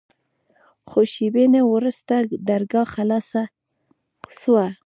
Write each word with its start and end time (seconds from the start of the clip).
څو 0.89 0.99
شېبې 1.13 1.45
وروسته 1.73 2.13
درګاه 2.49 2.87
خلاصه 2.93 3.41
سوه. 4.39 4.65